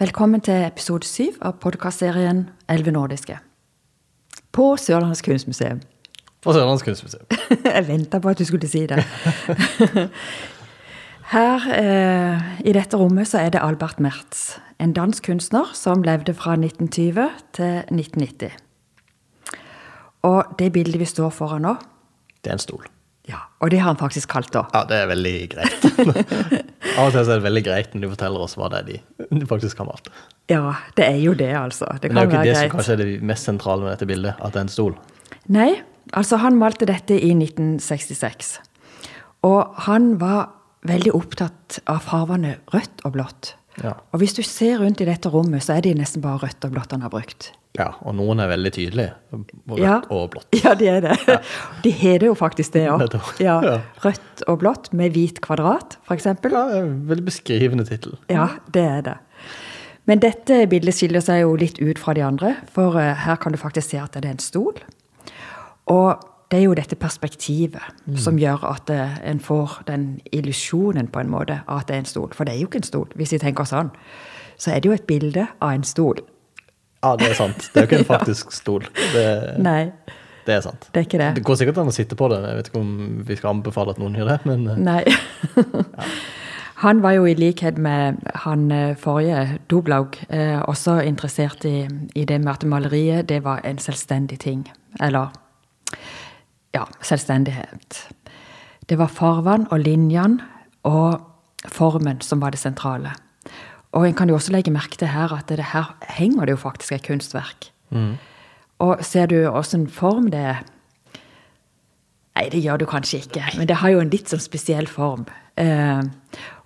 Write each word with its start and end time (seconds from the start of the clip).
Velkommen 0.00 0.40
til 0.40 0.62
episode 0.64 1.04
syv 1.04 1.34
av 1.44 1.58
podkastserien 1.60 2.46
Elleve 2.72 2.94
nordiske. 2.94 3.34
På 4.48 4.70
Sørlandets 4.80 5.20
kunstmuseum. 5.20 5.82
På 6.40 6.54
Sørlandets 6.56 6.84
kunstmuseum. 6.86 7.26
Jeg 7.76 7.84
venta 7.90 8.16
på 8.18 8.32
at 8.32 8.40
du 8.40 8.44
skulle 8.48 8.70
si 8.72 8.86
det. 8.88 9.02
Her 11.34 11.68
eh, 11.76 12.48
i 12.64 12.72
dette 12.72 12.96
rommet 12.96 13.28
så 13.28 13.42
er 13.44 13.52
det 13.52 13.60
Albert 13.60 14.00
Mertz, 14.00 14.56
en 14.80 14.96
dansk 14.96 15.28
kunstner 15.28 15.68
som 15.76 16.00
levde 16.02 16.32
fra 16.40 16.56
1920 16.56 17.28
til 17.52 17.76
1990. 17.92 18.56
Og 20.24 20.56
det 20.56 20.72
bildet 20.72 21.04
vi 21.04 21.12
står 21.12 21.36
foran 21.36 21.68
nå, 21.68 21.76
Det 22.40 22.48
er 22.48 22.56
en 22.56 22.64
stol. 22.64 22.88
Ja, 23.30 23.38
og 23.62 23.70
det 23.70 23.78
har 23.78 23.92
han 23.92 23.98
faktisk 24.00 24.32
kalt 24.32 24.50
det. 24.54 24.64
Ja, 24.74 24.82
det 24.88 24.96
er 24.98 25.08
veldig 25.12 25.34
greit. 25.52 25.84
Av 26.98 27.06
og 27.06 27.12
til 27.14 27.20
er 27.20 27.28
det 27.28 27.44
veldig 27.44 27.62
greit 27.68 27.92
når 27.94 28.02
de 28.02 28.10
forteller 28.16 28.46
oss 28.46 28.56
hva 28.58 28.70
det 28.72 28.80
er 28.80 28.88
de, 28.88 28.96
de 29.30 29.46
faktisk 29.46 29.78
har 29.78 29.86
malt. 29.86 30.10
Ja, 30.50 30.74
det 30.98 31.06
er 31.06 31.20
jo 31.22 31.36
det, 31.38 31.52
altså. 31.54 31.86
Det 32.02 32.10
Men 32.10 32.18
det 32.18 32.22
er 32.22 32.26
jo 32.26 32.32
ikke 32.32 32.42
det 32.42 32.50
det 32.50 32.58
som 32.58 32.74
kanskje 32.74 32.96
er 32.96 33.02
det 33.04 33.28
mest 33.30 33.48
sentrale 33.48 33.86
med 33.86 33.94
dette 33.94 34.08
bildet, 34.10 34.34
at 34.42 34.56
det 34.56 34.60
er 34.60 34.66
en 34.66 34.74
stol. 34.74 34.98
Nei, 35.54 35.70
altså 36.18 36.40
han 36.42 36.58
malte 36.58 36.88
dette 36.90 37.14
i 37.14 37.30
1966. 37.36 38.52
Og 39.46 39.82
han 39.86 40.16
var 40.18 40.50
veldig 40.90 41.14
opptatt 41.14 41.78
av 41.90 42.02
farvene 42.02 42.56
rødt 42.74 43.06
og 43.06 43.14
blått. 43.14 43.54
Ja. 43.80 43.94
Og 44.12 44.20
hvis 44.20 44.34
du 44.36 44.42
ser 44.44 44.82
rundt 44.82 45.00
i 45.00 45.06
dette 45.08 45.30
rommet, 45.32 45.62
så 45.64 45.78
er 45.78 45.80
det 45.86 45.94
nesten 45.96 46.20
bare 46.20 46.42
rødt 46.44 46.64
og 46.68 46.74
blått 46.74 46.90
han 46.92 47.00
har 47.06 47.10
brukt. 47.12 47.52
ja, 47.78 47.86
og 48.04 48.12
noen 48.18 48.38
er 48.44 48.50
veldig 48.50 48.72
tydelige. 48.76 49.12
Rødt 49.32 49.78
Ja. 49.80 49.94
og 50.12 50.30
blått. 50.34 50.46
Ja, 50.64 50.74
de 50.74 50.88
er 50.92 51.00
det. 51.00 51.16
De 51.82 51.90
heter 51.90 52.26
jo 52.26 52.34
faktisk 52.36 52.72
det 52.74 52.82
òg. 52.92 53.06
Ja, 53.40 53.60
Ja. 53.64 53.78
rødt 54.04 54.42
og 54.46 54.58
blått 54.60 54.92
med 54.92 55.12
hvit 55.16 55.40
kvadrat, 55.40 55.96
f.eks. 56.06 56.26
Ja, 56.26 56.66
veldig 57.08 57.24
beskrivende 57.24 57.86
tittel. 57.88 58.18
Ja, 58.28 58.48
det 58.74 58.82
er 58.84 59.00
det. 59.02 59.16
Men 60.04 60.18
dette 60.20 60.66
bildet 60.68 60.94
skiller 60.98 61.22
seg 61.22 61.40
jo 61.46 61.54
litt 61.56 61.78
ut 61.80 61.98
fra 61.98 62.12
de 62.12 62.20
andre, 62.26 62.56
for 62.74 62.98
eh, 63.00 63.14
her 63.24 63.36
kan 63.36 63.52
du 63.52 63.58
faktisk 63.58 63.88
se 63.94 63.98
at 64.02 64.12
det 64.12 64.24
er 64.26 64.30
en 64.34 64.38
stol. 64.42 64.74
Og 65.88 66.18
det 66.52 66.58
er 66.58 66.66
jo 66.66 66.74
dette 66.76 66.96
perspektivet 67.00 68.18
som 68.20 68.36
gjør 68.36 68.66
at 68.68 68.90
eh, 68.92 69.14
en 69.30 69.40
får 69.40 69.78
den 69.88 70.20
illusjonen 70.36 71.08
på 71.08 71.22
en 71.22 71.30
måte 71.32 71.62
av 71.64 71.80
at 71.80 71.88
det 71.88 71.96
er 71.96 72.02
en 72.02 72.10
stol. 72.10 72.34
For 72.36 72.44
det 72.44 72.54
er 72.54 72.60
jo 72.60 72.68
ikke 72.68 72.82
en 72.82 72.90
stol, 72.90 73.06
hvis 73.16 73.32
vi 73.32 73.40
tenker 73.40 73.68
sånn. 73.68 73.88
Så 74.60 74.74
er 74.74 74.82
det 74.82 74.90
jo 74.90 74.96
et 74.96 75.06
bilde 75.08 75.46
av 75.64 75.72
en 75.72 75.86
stol. 75.88 76.20
Ja, 77.00 77.14
det 77.16 77.32
er 77.32 77.38
sant. 77.40 77.70
Det 77.72 77.80
er 77.80 77.86
jo 77.86 77.90
ikke 77.90 78.02
en 78.02 78.10
faktisk 78.18 78.52
stol. 78.52 78.84
Det, 79.14 79.24
Nei, 79.64 79.88
det 80.44 80.58
er 80.58 80.62
sant. 80.68 80.86
det 80.92 81.00
er 81.00 81.08
ikke 81.08 81.22
det. 81.24 81.32
Det 81.40 81.46
går 81.48 81.60
sikkert 81.62 81.80
an 81.80 81.90
å 81.90 81.96
sitte 81.96 82.20
på 82.20 82.28
det. 82.30 82.42
Jeg 82.44 82.60
vet 82.60 82.70
ikke 82.70 82.84
om 82.84 82.94
vi 83.26 83.40
skal 83.40 83.54
anbefale 83.56 83.96
at 83.96 84.02
noen 84.02 84.20
gjør 84.20 84.34
det, 84.34 84.38
men 84.52 84.68
Nei. 84.84 85.02
Nei. 85.96 86.14
Han 86.82 86.98
var 86.98 87.12
jo 87.14 87.28
i 87.30 87.34
likhet 87.38 87.76
med 87.78 88.18
han 88.42 88.64
eh, 88.74 88.96
forrige, 88.98 89.60
Doblaug, 89.70 90.16
eh, 90.34 90.58
også 90.66 90.96
interessert 91.06 91.62
i, 91.64 91.86
i 92.18 92.24
det 92.26 92.40
med 92.42 92.56
at 92.56 92.66
maleriet 92.66 93.28
det 93.30 93.44
var 93.44 93.62
en 93.64 93.78
selvstendig 93.78 94.40
ting. 94.42 94.64
Eller 94.98 95.30
ja, 96.74 96.86
selvstendighet. 97.04 98.08
Det 98.88 98.98
var 98.98 99.12
farvann 99.12 99.68
og 99.70 99.84
linjene 99.84 100.42
og 100.88 101.20
formen 101.70 102.20
som 102.24 102.40
var 102.42 102.54
det 102.54 102.60
sentrale. 102.60 103.14
Og 103.92 104.08
en 104.08 104.16
kan 104.16 104.28
jo 104.28 104.34
også 104.38 104.54
legge 104.54 104.72
merke 104.72 104.96
til 104.98 105.12
her 105.12 105.32
at 105.36 105.48
det 105.52 105.72
her 105.72 105.92
henger 106.16 106.48
det 106.48 106.56
jo 106.56 106.62
faktisk 106.64 106.92
et 106.96 107.06
kunstverk. 107.06 107.70
Og 108.78 109.04
ser 109.04 109.26
du 109.26 109.36
åssen 109.46 109.88
form 109.88 110.30
det 110.32 110.40
er 110.40 110.62
Nei, 112.32 112.46
det 112.48 112.62
gjør 112.64 112.78
du 112.80 112.86
kanskje 112.88 113.18
ikke, 113.20 113.42
men 113.58 113.68
det 113.68 113.76
har 113.76 113.90
jo 113.92 113.98
en 114.00 114.08
litt 114.08 114.30
sånn 114.32 114.40
spesiell 114.40 114.86
form. 114.88 115.26
Eh, 115.60 116.00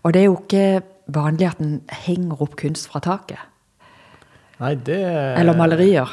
og 0.07 0.13
det 0.15 0.21
er 0.21 0.29
jo 0.29 0.37
ikke 0.39 0.83
vanlig 1.11 1.49
at 1.49 1.59
en 1.59 1.81
henger 1.91 2.45
opp 2.45 2.55
kunst 2.61 2.87
fra 2.87 3.01
taket. 3.03 3.43
Nei, 4.61 4.77
det 4.87 5.01
Eller 5.03 5.59
malerier. 5.59 6.13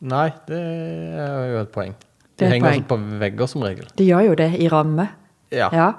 Nei, 0.00 0.30
det 0.48 0.62
er 1.20 1.52
jo 1.52 1.60
et 1.60 1.74
poeng. 1.74 1.92
Det 2.40 2.48
De 2.48 2.56
er 2.56 2.58
et 2.58 2.72
henger 2.72 2.88
på 2.88 2.96
vegger 3.20 3.50
som 3.50 3.64
regel. 3.64 3.88
De 3.98 4.06
gjør 4.08 4.30
jo 4.30 4.36
det 4.40 4.50
i 4.58 4.68
ramme. 4.72 5.10
Ja. 5.52 5.92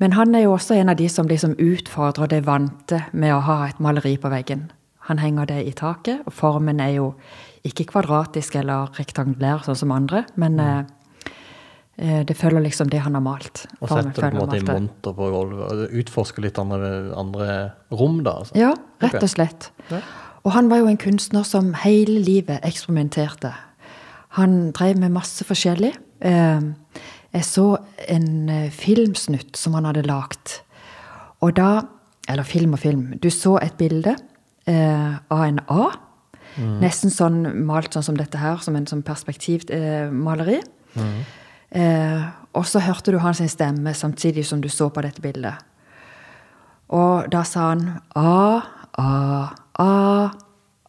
Men 0.00 0.12
han 0.16 0.34
er 0.34 0.44
jo 0.44 0.56
også 0.56 0.76
en 0.76 0.92
av 0.92 0.98
de 0.98 1.08
som 1.08 1.28
liksom 1.28 1.54
utfordrer 1.62 2.28
det 2.32 2.42
vante 2.46 3.04
med 3.12 3.34
å 3.34 3.42
ha 3.46 3.62
et 3.68 3.80
maleri 3.80 4.16
på 4.20 4.32
veggen. 4.32 4.68
Han 5.08 5.20
henger 5.22 5.48
det 5.48 5.62
i 5.68 5.72
taket, 5.76 6.24
og 6.26 6.34
formen 6.34 6.80
er 6.82 6.96
jo 6.98 7.12
ikke 7.66 7.88
kvadratisk 7.92 8.58
eller 8.60 8.92
rektangulær 8.98 9.64
sånn 9.66 9.78
som 9.78 9.94
andre, 9.94 10.24
men 10.34 10.58
mm. 10.58 10.90
eh, 12.02 12.20
det 12.26 12.36
følger 12.38 12.64
liksom 12.64 12.90
det 12.92 13.00
han 13.04 13.16
har 13.18 13.24
malt. 13.24 13.64
Og 13.80 13.88
setter 13.88 14.10
det 14.10 14.20
på 14.20 14.28
en 14.28 14.38
måte 14.40 14.58
i 14.60 14.66
monter 14.66 15.16
på 15.16 15.30
gulvet. 15.32 15.64
og 15.70 16.00
Utforsker 16.02 16.44
litt 16.44 16.58
andre, 16.62 16.92
andre 17.16 17.48
rom, 17.94 18.20
da. 18.26 18.40
Altså. 18.42 18.58
Ja, 18.58 18.74
rett 19.04 19.22
og 19.22 19.32
slett. 19.32 19.70
Ja. 19.92 20.02
Og 20.46 20.52
han 20.54 20.68
var 20.70 20.82
jo 20.82 20.90
en 20.90 21.00
kunstner 21.00 21.46
som 21.46 21.72
hele 21.82 22.20
livet 22.22 22.62
eksperimenterte. 22.66 23.54
Han 24.36 24.70
drev 24.76 24.98
med 25.00 25.14
masse 25.14 25.44
forskjellig. 25.48 25.94
Eh, 26.20 26.60
Jeg 27.36 27.44
så 27.44 27.76
en 28.08 28.48
eh, 28.48 28.70
filmsnutt 28.72 29.56
som 29.56 29.74
han 29.74 29.84
hadde 29.84 30.06
lagd. 30.06 30.60
Og 31.44 31.56
da 31.56 31.82
Eller 32.28 32.42
film 32.42 32.72
og 32.74 32.80
film. 32.82 33.18
Du 33.22 33.28
så 33.30 33.52
et 33.62 33.76
bilde 33.78 34.16
eh, 34.66 35.12
av 35.30 35.42
en 35.44 35.60
A. 35.70 35.92
Nesten 36.58 37.12
sånn 37.12 37.44
malt 37.68 37.92
sånn 37.94 38.02
som 38.02 38.16
dette 38.18 38.38
her, 38.40 38.56
som 38.64 38.74
en 38.74 38.86
sånn 38.88 39.04
perspektivmaleri. 39.06 40.56
Eh, 41.70 42.24
og 42.56 42.66
så 42.66 42.80
hørte 42.82 43.12
du 43.12 43.18
hans 43.22 43.42
stemme 43.52 43.92
samtidig 43.94 44.42
som 44.48 44.60
du 44.60 44.68
så 44.68 44.88
på 44.90 45.02
dette 45.06 45.22
bildet. 45.22 45.54
Og 46.88 47.30
da 47.30 47.44
sa 47.44 47.68
han 47.74 48.00
A, 48.16 48.62
A, 48.98 49.48
A, 49.78 50.30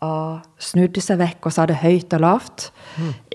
A. 0.01 0.39
Snudde 0.61 1.01
seg 1.01 1.19
vekk 1.21 1.47
og 1.49 1.55
sa 1.55 1.65
det 1.69 1.79
høyt 1.81 2.13
og 2.13 2.21
lavt. 2.21 2.67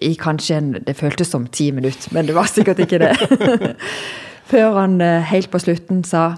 I 0.03 0.15
kanskje 0.19 0.59
en 0.59 0.73
Det 0.87 0.97
føltes 0.97 1.31
som 1.31 1.47
ti 1.47 1.71
minutter, 1.71 2.13
men 2.13 2.27
det 2.27 2.35
var 2.35 2.51
sikkert 2.51 2.79
ikke 2.79 2.99
det. 3.03 3.77
Før 4.53 4.79
han 4.81 5.01
eh, 5.01 5.23
helt 5.33 5.51
på 5.51 5.59
slutten 5.63 6.05
sa 6.05 6.35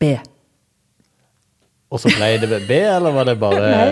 B. 0.00 0.16
Og 1.88 2.00
så 2.02 2.10
ble 2.12 2.26
det 2.42 2.58
B, 2.68 2.76
eller 2.84 3.14
var 3.16 3.24
det 3.24 3.34
bare 3.40 3.60
Nei, 3.64 3.84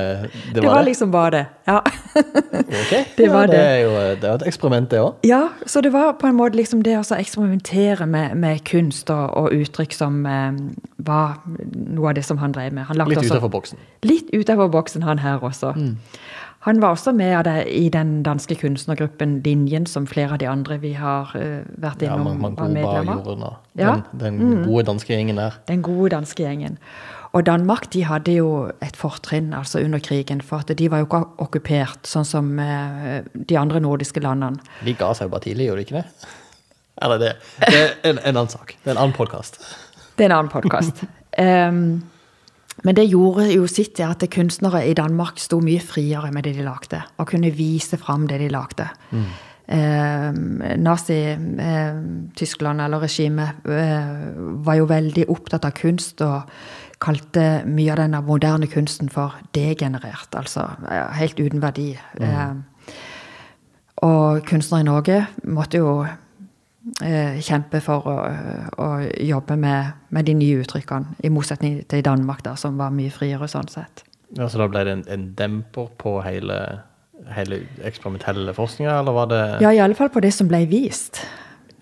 Det 0.52 0.60
var, 0.60 0.66
var 0.68 0.82
det? 0.82 0.88
liksom 0.90 1.12
bare 1.12 1.30
det. 1.30 1.44
Ja. 1.64 1.78
Ok. 1.80 2.90
det 3.16 3.28
var 3.32 3.40
ja, 3.40 3.46
det. 3.46 3.56
det. 3.56 3.62
Er 3.62 3.78
jo 3.78 3.92
det 4.20 4.28
er 4.28 4.34
et 4.34 4.44
eksperiment, 4.50 4.90
det 4.90 5.00
òg. 5.00 5.14
ja, 5.24 5.40
så 5.66 5.80
det 5.80 5.92
var 5.94 6.12
på 6.20 6.28
en 6.28 6.36
måte 6.36 6.60
liksom 6.60 6.82
det 6.84 6.98
å 6.98 7.04
eksperimentere 7.16 8.06
med, 8.06 8.36
med 8.36 8.60
kunst 8.68 9.10
og, 9.10 9.32
og 9.40 9.56
uttrykk 9.56 9.96
som 9.96 10.20
eh, 10.28 10.60
var 11.08 11.40
noe 11.72 12.12
av 12.12 12.18
det 12.20 12.26
som 12.28 12.38
han 12.42 12.52
drev 12.52 12.76
med. 12.76 12.84
Han 12.90 13.00
Litt 13.08 13.24
utafor 13.24 13.48
boksen. 13.48 13.80
Litt 14.04 14.28
utenfor 14.34 14.68
boksen, 14.68 15.06
han 15.06 15.24
her 15.24 15.40
også. 15.40 15.72
Han 16.66 16.80
var 16.82 16.96
også 16.96 17.12
med 17.14 17.30
av 17.38 17.46
i 17.70 17.86
den 17.94 18.24
danske 18.26 18.56
kunstnergruppen 18.58 19.36
Linjen, 19.44 19.84
som 19.86 20.06
flere 20.10 20.34
av 20.34 20.40
de 20.42 20.48
andre 20.50 20.80
vi 20.82 20.96
har 20.98 21.30
eh, 21.38 21.60
vært 21.78 22.02
innom, 22.02 22.26
ja, 22.26 22.38
man 22.42 22.56
var 22.58 22.72
medlemmer. 22.74 23.36
nå. 23.38 23.50
Ja. 23.78 23.92
Den, 24.10 24.40
den 24.40 24.64
gode 24.64 24.82
danske 24.88 25.14
gjengen 25.14 25.38
der. 25.38 25.60
Den 25.70 25.84
gode 25.86 26.10
danske 26.16 26.42
gjengen. 26.42 26.80
Og 27.36 27.44
Danmark 27.46 27.86
de 27.94 28.02
hadde 28.08 28.34
jo 28.34 28.48
et 28.82 28.98
fortrinn 28.98 29.52
altså 29.54 29.78
under 29.84 30.02
krigen, 30.02 30.42
for 30.42 30.64
at 30.64 30.74
de 30.74 30.90
var 30.90 31.04
jo 31.04 31.06
ikke 31.06 31.22
okkupert, 31.46 32.02
sånn 32.08 32.26
som 32.26 32.50
eh, 32.58 33.22
de 33.30 33.60
andre 33.60 33.84
nordiske 33.86 34.24
landene. 34.24 34.58
De 34.82 34.96
ga 34.98 35.12
seg 35.14 35.30
jo 35.30 35.36
bare 35.36 35.46
tidlig, 35.46 35.70
gjorde 35.70 35.84
de 35.84 35.86
ikke 35.86 36.00
det? 36.00 36.34
Eller 37.06 37.22
det, 37.22 37.32
det 37.62 37.78
er 37.78 37.94
en, 38.10 38.18
en 38.18 38.32
annen 38.40 38.50
sak. 38.50 38.74
Det 38.82 38.90
er 38.90 38.96
en 38.96 39.04
annen 39.04 39.14
podkast. 39.14 39.60
Det 40.16 40.26
er 40.26 40.32
en 40.32 40.38
annen 40.40 40.50
podkast. 40.50 41.06
men 42.86 42.94
det 42.94 43.08
gjorde 43.10 43.48
jo 43.50 43.66
sitt 43.66 43.96
til 43.98 44.06
at 44.06 44.22
kunstnere 44.30 44.84
i 44.86 44.94
Danmark 44.94 45.40
sto 45.42 45.58
mye 45.64 45.82
friere 45.82 46.30
med 46.34 46.42
det 46.46 46.54
de 46.54 46.62
lagde, 46.66 47.00
og 47.18 47.26
kunne 47.32 47.50
vise 47.50 47.98
fram 47.98 48.28
det 48.30 48.38
de 48.44 48.48
lagde. 48.52 48.86
Eh, 49.66 50.30
Nazi-Tyskland, 50.78 52.80
eller 52.84 53.02
regimet, 53.02 53.48
eh, 53.66 54.06
var 54.62 54.74
jo 54.78 54.86
veldig 54.86 55.26
opptatt 55.34 55.64
av 55.66 55.72
kunst 55.74 56.22
og 56.22 56.46
kalte 57.02 57.64
mye 57.66 57.92
av 57.92 57.98
denne 58.04 58.20
moderne 58.22 58.66
kunsten 58.70 59.10
for 59.10 59.34
degenerert, 59.56 60.30
altså 60.38 60.68
eh, 60.86 61.10
helt 61.18 61.40
uten 61.40 61.60
verdi. 61.64 61.98
Eh, 62.20 62.54
og 64.06 64.46
kunstnere 64.46 64.80
i 64.80 64.86
Norge 64.86 65.26
måtte 65.42 65.76
jo 65.82 66.06
eh, 67.04 67.38
kjempe 67.44 67.80
for 67.84 68.06
å, 68.10 68.16
å 68.82 68.88
jobbe 69.26 69.56
med, 69.60 69.92
med 70.14 70.28
de 70.28 70.34
nye 70.38 70.60
uttrykkene, 70.62 71.16
i 71.24 71.30
motsetning 71.32 71.80
til 71.88 72.02
i 72.02 72.06
Danmark, 72.06 72.44
da, 72.46 72.56
som 72.60 72.78
var 72.80 72.94
mye 72.94 73.12
friere 73.14 73.48
sånn 73.50 73.70
sett. 73.72 74.04
Ja, 74.36 74.48
så 74.50 74.58
da 74.58 74.68
ble 74.70 74.84
det 74.86 74.94
en, 74.96 75.06
en 75.12 75.26
demper 75.38 75.90
på 76.00 76.18
hele, 76.26 76.58
hele 77.36 77.62
eksperimentelle 77.86 78.54
forskninga, 78.56 79.00
eller 79.00 79.16
var 79.16 79.30
det 79.32 79.42
Ja, 79.64 79.72
i 79.72 79.82
alle 79.82 79.98
fall 79.98 80.10
på 80.14 80.22
det 80.24 80.32
som 80.34 80.50
ble 80.50 80.64
vist. 80.70 81.22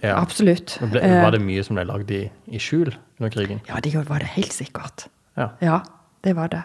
Ja. 0.04 0.18
Absolutt. 0.20 0.76
Ble, 0.92 1.00
Eh, 1.00 1.22
var 1.24 1.32
det 1.32 1.40
mye 1.40 1.64
som 1.64 1.78
ble 1.78 1.86
lagd 1.88 2.10
i, 2.12 2.26
i 2.52 2.60
skjul 2.60 2.92
under 3.18 3.32
krigen? 3.32 3.62
Ja, 3.70 3.80
det 3.80 3.94
var 4.08 4.20
det 4.20 4.34
helt 4.36 4.52
sikkert. 4.52 5.06
Ja. 5.40 5.48
Ja, 5.64 5.80
det 6.24 6.36
var 6.36 6.52
det. 6.52 6.62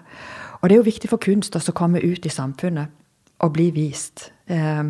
Og 0.60 0.68
det 0.68 0.76
er 0.76 0.82
jo 0.82 0.90
viktig 0.90 1.10
for 1.10 1.24
kunst 1.24 1.56
å 1.56 1.76
komme 1.76 2.02
ut 2.04 2.26
i 2.28 2.32
samfunnet 2.34 2.92
og 3.40 3.54
bli 3.56 3.70
vist. 3.72 4.32
Eh, 4.52 4.84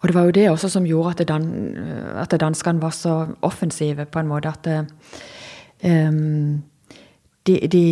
og 0.00 0.08
det 0.08 0.14
var 0.14 0.28
jo 0.28 0.34
det 0.36 0.44
også 0.50 0.68
som 0.68 0.86
gjorde 0.86 1.14
at, 1.14 1.28
dan 1.28 1.48
at 2.20 2.34
danskene 2.40 2.82
var 2.82 2.94
så 2.96 3.14
offensive, 3.42 4.04
på 4.04 4.20
en 4.20 4.28
måte. 4.28 4.52
At 4.52 4.66
um, 5.84 6.62
de, 7.46 7.58
de, 7.72 7.84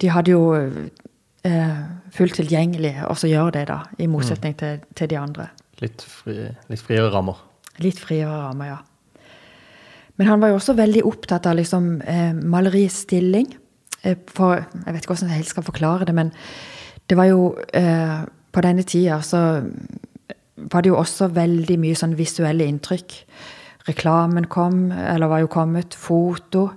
de 0.00 0.10
hadde 0.10 0.30
jo 0.30 0.54
uh, 0.54 1.82
fullt 2.12 2.34
tilgjengelig, 2.40 2.96
og 3.08 3.18
så 3.18 3.30
gjør 3.30 3.50
det, 3.56 3.66
da, 3.68 3.80
i 3.98 4.08
motsetning 4.10 4.56
til, 4.60 4.80
til 4.96 5.10
de 5.10 5.18
andre. 5.18 5.48
Litt, 5.82 6.04
fri, 6.06 6.36
litt 6.70 6.82
friere 6.82 7.10
rammer. 7.12 7.40
Litt 7.82 7.98
friere 7.98 8.36
rammer, 8.46 8.76
ja. 8.76 8.80
Men 10.16 10.30
han 10.30 10.42
var 10.42 10.52
jo 10.52 10.60
også 10.60 10.76
veldig 10.78 11.02
opptatt 11.08 11.48
av 11.50 11.56
liksom, 11.58 12.00
eh, 12.06 12.32
maleriets 12.32 13.00
stilling. 13.06 13.48
Eh, 14.02 14.16
for, 14.30 14.62
jeg 14.62 14.94
vet 14.94 15.02
ikke 15.02 15.14
hvordan 15.14 15.32
jeg 15.32 15.42
helt 15.42 15.50
skal 15.50 15.66
forklare 15.66 16.06
det, 16.06 16.14
men 16.14 16.30
det 17.10 17.18
var 17.18 17.30
jo 17.32 17.54
eh, 17.72 18.24
På 18.54 18.62
denne 18.62 18.84
tida 18.86 19.16
så 19.18 19.38
var 20.56 20.82
det 20.82 20.92
jo 20.92 20.98
også 21.00 21.28
veldig 21.34 21.76
mye 21.82 21.98
sånn 21.98 22.16
visuelle 22.18 22.66
inntrykk. 22.70 23.16
Reklamen 23.88 24.46
kom, 24.48 24.88
eller 24.92 25.30
var 25.30 25.42
jo 25.42 25.50
kommet, 25.52 25.96
foto. 25.98 26.68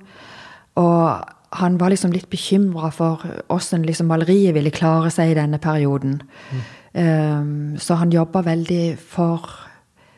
Og 0.77 1.57
han 1.57 1.77
var 1.79 1.93
liksom 1.93 2.11
litt 2.11 2.27
bekymra 2.29 2.89
for 2.91 3.23
åssen 3.53 3.85
liksom 3.87 4.09
maleriet 4.11 4.55
ville 4.57 4.73
klare 4.73 5.11
seg 5.13 5.31
i 5.31 5.37
denne 5.37 5.59
perioden. 5.63 6.19
Mm. 6.51 6.65
Um, 6.97 7.77
så 7.79 7.99
han 8.01 8.11
jobba 8.11 8.41
veldig 8.47 8.97
for, 8.97 9.45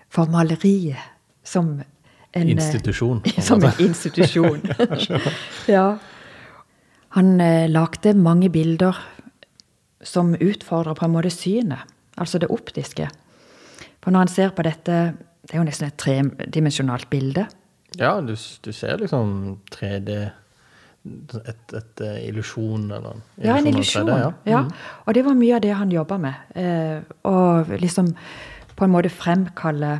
for 0.10 0.32
maleriet 0.32 1.02
som 1.44 1.80
en 2.34 2.50
Institusjon. 2.50 3.24
Som 3.42 3.64
en 3.66 3.80
institusjon. 3.82 4.62
ja. 5.68 5.98
Han 7.18 7.42
eh, 7.42 7.66
lagde 7.70 8.14
mange 8.14 8.52
bilder 8.54 8.96
som 10.06 10.36
utfordra 10.36 10.94
på 10.96 11.08
en 11.08 11.16
måte 11.16 11.32
synet, 11.34 11.90
altså 12.18 12.38
det 12.38 12.52
optiske. 12.54 13.10
For 14.04 14.14
når 14.14 14.26
han 14.26 14.32
ser 14.32 14.54
på 14.56 14.64
dette 14.64 15.00
Det 15.44 15.56
er 15.56 15.62
jo 15.62 15.66
nesten 15.68 15.88
et 15.88 15.98
tredimensjonalt 15.98 17.10
bilde. 17.10 17.48
Ja, 17.98 18.20
du, 18.22 18.36
du, 18.36 18.72
ser 18.76 19.00
liksom 19.02 19.32
3D 19.74 20.18
Et, 20.20 21.74
et 21.80 22.04
uh, 22.04 22.20
illusjon 22.28 22.92
eller 22.92 23.16
en 23.16 23.24
Ja, 23.42 23.58
en 23.58 23.68
illusjon. 23.72 24.08
Ja. 24.08 24.32
ja. 24.46 24.62
Mm. 24.68 24.72
Og 25.06 25.16
det 25.16 25.26
var 25.26 25.38
mye 25.40 25.56
av 25.56 25.64
det 25.64 25.74
han 25.74 25.92
jobba 25.92 26.18
med. 26.22 26.34
Eh, 26.60 27.00
og 27.24 27.72
liksom 27.80 28.12
på 28.76 28.86
en 28.86 28.94
måte 28.94 29.10
fremkalle 29.10 29.94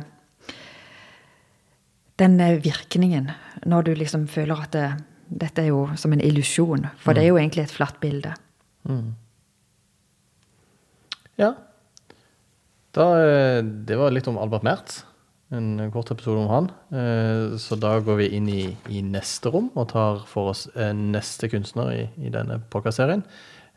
den 2.20 2.36
virkningen 2.62 3.30
når 3.66 3.88
du 3.88 3.94
liksom 3.96 4.28
føler 4.28 4.60
at 4.60 4.76
det, 4.76 4.86
dette 5.30 5.64
er 5.64 5.72
jo 5.72 5.88
som 5.96 6.12
en 6.12 6.20
illusjon. 6.20 6.86
For 7.00 7.12
mm. 7.12 7.16
det 7.16 7.24
er 7.24 7.28
jo 7.28 7.40
egentlig 7.40 7.64
et 7.64 7.74
flatt 7.74 7.98
bilde. 8.00 8.34
Mm. 8.84 9.14
Ja. 11.40 11.54
Da, 12.96 13.06
eh, 13.22 13.62
det 13.62 13.98
var 13.98 14.10
litt 14.10 14.28
om 14.30 14.38
Albert 14.40 14.66
Mertz. 14.66 15.04
En 15.54 15.90
kort 15.90 16.10
episode 16.10 16.42
om 16.42 16.50
han. 16.50 16.68
Eh, 16.94 17.56
så 17.58 17.78
da 17.78 17.96
går 18.02 18.18
vi 18.20 18.28
inn 18.36 18.48
i, 18.50 18.64
i 18.90 19.02
neste 19.02 19.50
rom 19.50 19.70
og 19.74 19.90
tar 19.92 20.24
for 20.30 20.52
oss 20.52 20.66
eh, 20.74 20.92
neste 20.94 21.50
kunstner 21.50 21.90
i, 21.94 22.04
i 22.22 22.32
denne 22.34 22.60
podkastserien. 22.70 23.24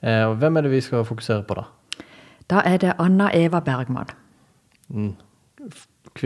Hvem 0.04 0.58
er 0.60 0.66
det 0.66 0.74
vi 0.74 0.82
skal 0.84 1.06
fokusere 1.08 1.46
på 1.48 1.56
da? 1.56 1.62
Da 2.52 2.60
er 2.68 2.82
det 2.82 2.90
Anna 3.00 3.30
Eva 3.32 3.62
Bergman. 3.64 4.10
Mm. 4.92 5.14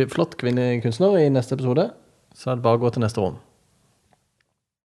Flott 0.10 0.34
kvinnekunstner 0.42 1.20
i 1.22 1.28
neste 1.30 1.54
episode. 1.54 1.92
Så 2.34 2.50
er 2.50 2.58
det 2.58 2.66
bare 2.66 2.80
å 2.80 2.82
gå 2.82 2.90
til 2.96 3.06
neste 3.06 3.22
rom. 3.22 3.38